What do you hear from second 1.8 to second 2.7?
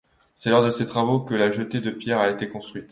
pierre a été